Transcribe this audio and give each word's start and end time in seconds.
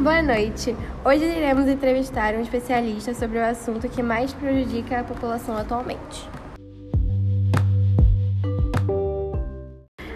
Boa 0.00 0.22
noite. 0.22 0.74
Hoje 1.04 1.26
iremos 1.26 1.68
entrevistar 1.68 2.34
um 2.34 2.40
especialista 2.40 3.12
sobre 3.12 3.36
o 3.36 3.44
assunto 3.44 3.86
que 3.86 4.02
mais 4.02 4.32
prejudica 4.32 5.00
a 5.00 5.04
população 5.04 5.54
atualmente. 5.58 6.26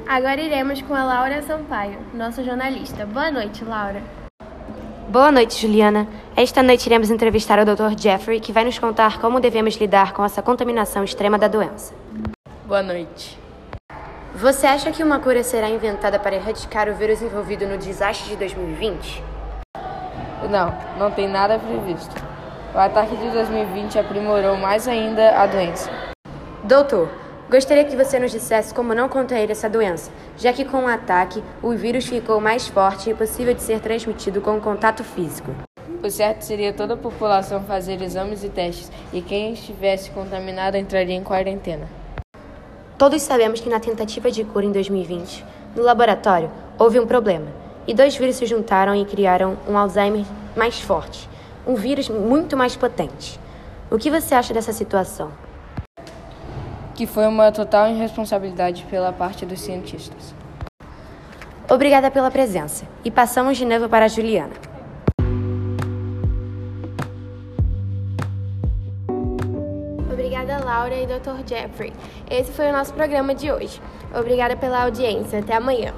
Agora 0.08 0.40
iremos 0.40 0.80
com 0.80 0.94
a 0.94 1.04
Laura 1.04 1.42
Sampaio, 1.42 1.98
nossa 2.14 2.42
jornalista. 2.42 3.04
Boa 3.04 3.30
noite, 3.30 3.62
Laura. 3.62 4.02
Boa 5.10 5.30
noite, 5.30 5.60
Juliana. 5.60 6.08
Esta 6.34 6.62
noite 6.62 6.86
iremos 6.86 7.10
entrevistar 7.10 7.58
o 7.58 7.66
Dr. 7.66 7.94
Jeffrey, 8.00 8.40
que 8.40 8.52
vai 8.52 8.64
nos 8.64 8.78
contar 8.78 9.20
como 9.20 9.38
devemos 9.38 9.74
lidar 9.74 10.14
com 10.14 10.24
essa 10.24 10.40
contaminação 10.40 11.04
extrema 11.04 11.38
da 11.38 11.46
doença. 11.46 11.92
Boa 12.64 12.82
noite. 12.82 13.38
Você 14.34 14.66
acha 14.66 14.90
que 14.90 15.04
uma 15.04 15.20
cura 15.20 15.42
será 15.42 15.68
inventada 15.68 16.18
para 16.18 16.36
erradicar 16.36 16.88
o 16.88 16.94
vírus 16.94 17.20
envolvido 17.20 17.66
no 17.66 17.76
desastre 17.76 18.30
de 18.30 18.36
2020? 18.36 19.33
Não, 20.50 20.74
não 20.98 21.10
tem 21.10 21.28
nada 21.28 21.58
previsto. 21.58 22.14
O 22.74 22.78
ataque 22.78 23.16
de 23.16 23.30
2020 23.30 23.98
aprimorou 23.98 24.56
mais 24.56 24.86
ainda 24.88 25.40
a 25.40 25.46
doença. 25.46 25.90
Doutor, 26.64 27.08
gostaria 27.48 27.84
que 27.84 27.96
você 27.96 28.18
nos 28.18 28.32
dissesse 28.32 28.74
como 28.74 28.94
não 28.94 29.08
contrair 29.08 29.50
essa 29.50 29.68
doença, 29.68 30.10
já 30.36 30.52
que 30.52 30.64
com 30.64 30.84
o 30.84 30.88
ataque 30.88 31.42
o 31.62 31.70
vírus 31.70 32.06
ficou 32.06 32.40
mais 32.40 32.66
forte 32.66 33.10
e 33.10 33.14
possível 33.14 33.54
de 33.54 33.62
ser 33.62 33.80
transmitido 33.80 34.40
com 34.40 34.60
contato 34.60 35.04
físico. 35.04 35.50
O 36.02 36.10
certo 36.10 36.42
seria 36.42 36.72
toda 36.72 36.94
a 36.94 36.98
população 36.98 37.62
fazer 37.62 38.02
exames 38.02 38.44
e 38.44 38.48
testes, 38.48 38.90
e 39.12 39.22
quem 39.22 39.52
estivesse 39.52 40.10
contaminado 40.10 40.76
entraria 40.76 41.14
em 41.14 41.22
quarentena. 41.22 41.88
Todos 42.98 43.22
sabemos 43.22 43.60
que 43.60 43.70
na 43.70 43.80
tentativa 43.80 44.30
de 44.30 44.44
cura 44.44 44.66
em 44.66 44.72
2020, 44.72 45.44
no 45.74 45.82
laboratório, 45.82 46.50
houve 46.78 47.00
um 47.00 47.06
problema 47.06 47.63
e 47.86 47.94
dois 47.94 48.16
vírus 48.16 48.36
se 48.36 48.46
juntaram 48.46 48.94
e 48.94 49.04
criaram 49.04 49.56
um 49.68 49.76
Alzheimer 49.76 50.24
mais 50.56 50.80
forte, 50.80 51.28
um 51.66 51.74
vírus 51.74 52.08
muito 52.08 52.56
mais 52.56 52.76
potente. 52.76 53.38
O 53.90 53.98
que 53.98 54.10
você 54.10 54.34
acha 54.34 54.54
dessa 54.54 54.72
situação? 54.72 55.30
Que 56.94 57.06
foi 57.06 57.26
uma 57.26 57.50
total 57.52 57.88
irresponsabilidade 57.88 58.84
pela 58.90 59.12
parte 59.12 59.44
dos 59.44 59.60
cientistas. 59.60 60.34
Obrigada 61.68 62.10
pela 62.10 62.30
presença. 62.30 62.86
E 63.04 63.10
passamos 63.10 63.56
de 63.56 63.64
novo 63.64 63.88
para 63.88 64.04
a 64.04 64.08
Juliana. 64.08 64.52
Obrigada, 70.12 70.64
Laura 70.64 70.94
e 70.94 71.06
Dr. 71.06 71.46
Jeffrey. 71.46 71.92
Esse 72.30 72.52
foi 72.52 72.68
o 72.68 72.72
nosso 72.72 72.92
programa 72.92 73.34
de 73.34 73.50
hoje. 73.50 73.80
Obrigada 74.14 74.56
pela 74.56 74.84
audiência. 74.84 75.38
Até 75.38 75.54
amanhã. 75.54 75.92